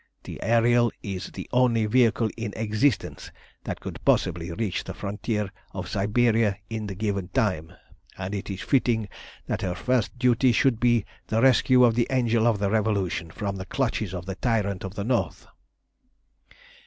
[0.23, 3.29] The Ariel is the only vehicle in existence
[3.65, 7.71] that could possibly reach the frontier of Siberia in the given time,
[8.17, 9.07] and it is fitting
[9.45, 13.57] that her first duty should be the rescue of the Angel of the Revolution from
[13.57, 15.45] the clutches of the Tyrant of the North.